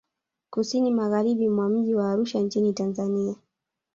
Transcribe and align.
Kusini 0.49 0.91
Magharibi 0.91 1.49
mwa 1.49 1.69
mji 1.69 1.95
wa 1.95 2.11
Arusha 2.11 2.39
nchi 2.39 2.61
ni 2.61 2.73
Tanzania 2.73 3.35